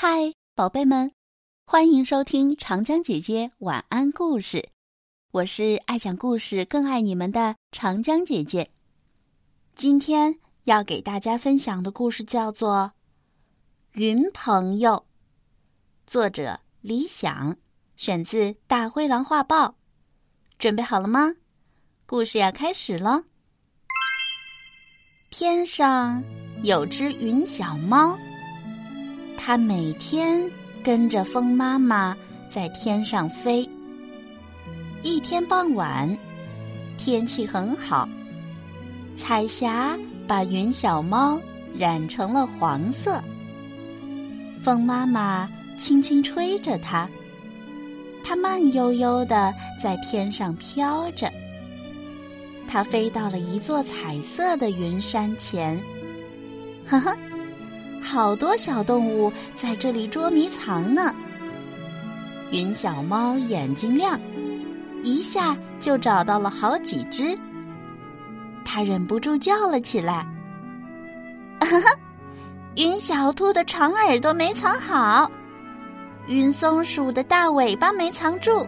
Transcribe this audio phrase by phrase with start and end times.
[0.00, 1.10] 嗨，宝贝们，
[1.66, 4.68] 欢迎收听长江姐姐晚安故事。
[5.32, 8.70] 我是爱讲故事、更爱你们的长江姐姐。
[9.74, 12.92] 今天要给大家分享的故事叫做
[14.00, 14.92] 《云朋友》，
[16.06, 17.56] 作者李想，
[17.96, 19.66] 选自《大灰狼画报》。
[20.60, 21.34] 准备好了吗？
[22.06, 23.24] 故事要开始了。
[25.30, 26.22] 天上
[26.62, 28.16] 有只云小猫。
[29.48, 30.44] 它每天
[30.84, 32.14] 跟着风妈妈
[32.50, 33.66] 在天上飞。
[35.00, 36.18] 一天傍晚，
[36.98, 38.06] 天气很好，
[39.16, 41.40] 彩霞把云小猫
[41.74, 43.24] 染成了黄色。
[44.62, 47.08] 风妈妈轻轻吹着它，
[48.22, 49.50] 它慢悠悠的
[49.82, 51.32] 在天上飘着。
[52.68, 55.80] 它飞到了一座彩色的云山前，
[56.86, 57.16] 呵呵。
[58.02, 61.14] 好多小动物在这里捉迷藏呢。
[62.50, 64.18] 云小猫眼睛亮，
[65.02, 67.38] 一下就找到了好几只。
[68.64, 70.26] 它忍不住叫了起来
[71.60, 71.90] ：“哈哈，
[72.76, 75.30] 云小兔的长耳朵没藏好，
[76.26, 78.66] 云松鼠的大尾巴没藏住，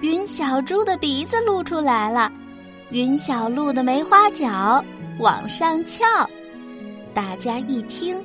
[0.00, 2.30] 云小猪的鼻子露出来了，
[2.90, 4.84] 云小鹿的梅花角
[5.18, 6.04] 往上翘。”
[7.14, 8.22] 大家一听。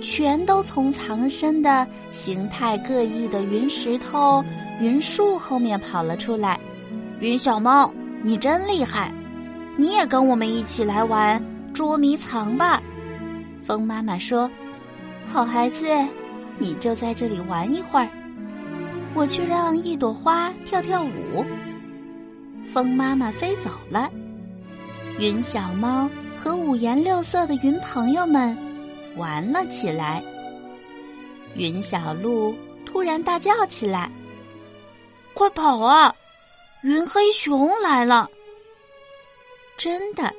[0.00, 4.44] 全都从藏身的形态各异的云石头、
[4.80, 6.58] 云树后面跑了出来。
[7.20, 9.12] 云小猫，你真厉害！
[9.76, 12.82] 你也跟我们一起来玩捉迷藏吧。
[13.62, 14.50] 风妈妈说
[15.26, 15.86] ：“好孩子，
[16.58, 18.08] 你就在这里玩一会儿，
[19.14, 21.44] 我去让一朵花跳跳舞。”
[22.72, 24.10] 风妈妈飞走了，
[25.18, 28.56] 云小猫和五颜六色的云朋友们。
[29.18, 30.22] 玩了起来。
[31.54, 34.10] 云小鹿突然大叫起来
[35.34, 36.14] ：“快跑啊！
[36.82, 38.30] 云黑熊来了！”
[39.76, 40.32] 真的，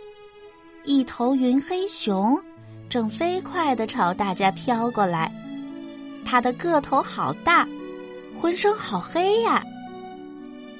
[0.84, 2.42] 一头云黑熊
[2.90, 5.31] 正飞快的朝大家飘过来。
[6.25, 7.68] 它的个头好大，
[8.40, 9.64] 浑身好黑呀！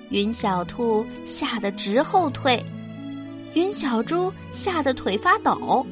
[0.10, 2.64] 云小兔吓得直后退，
[3.54, 5.86] 云小猪吓得腿发抖。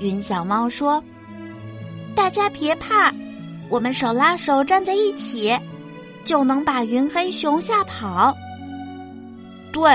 [0.00, 1.02] 云小猫说
[2.14, 3.12] ：“大家别怕，
[3.68, 5.58] 我们手拉手站在一起，
[6.24, 8.36] 就能把云黑熊吓跑。”
[9.72, 9.90] 对，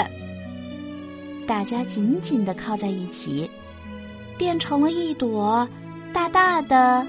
[1.47, 3.49] 大家紧紧的靠在一起，
[4.37, 5.67] 变成了一朵
[6.11, 7.05] 大大的、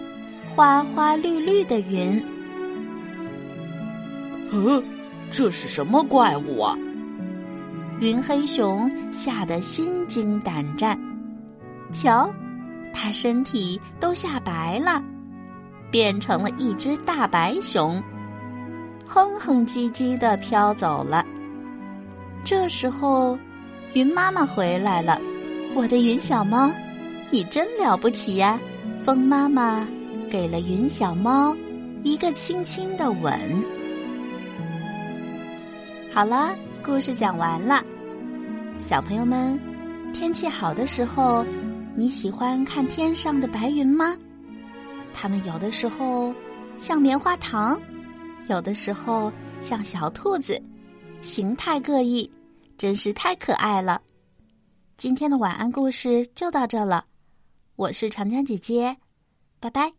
[0.54, 2.22] 花花绿绿的云。
[4.50, 4.82] 呃，
[5.30, 6.76] 这是什么怪物啊？
[8.00, 10.98] 云黑熊吓得心惊胆战。
[11.92, 12.30] 瞧。
[12.92, 15.02] 它身体都吓白了，
[15.90, 18.02] 变成了一只大白熊，
[19.06, 21.24] 哼哼唧唧的飘走了。
[22.44, 23.38] 这时候，
[23.94, 25.20] 云妈妈回来了，
[25.74, 26.70] 我的云小猫，
[27.30, 28.58] 你真了不起呀！
[29.04, 29.86] 风妈妈
[30.30, 31.56] 给了云小猫
[32.02, 33.32] 一个轻轻的吻。
[36.14, 36.54] 好了，
[36.84, 37.82] 故事讲完了，
[38.78, 39.58] 小朋友们，
[40.12, 41.44] 天气好的时候。
[41.94, 44.16] 你喜欢看天上的白云吗？
[45.12, 46.34] 它们有的时候
[46.78, 47.80] 像棉花糖，
[48.48, 49.30] 有的时候
[49.60, 50.60] 像小兔子，
[51.20, 52.28] 形态各异，
[52.78, 54.00] 真是太可爱了。
[54.96, 57.04] 今天的晚安故事就到这了，
[57.76, 58.96] 我是长江姐姐，
[59.60, 59.92] 拜拜。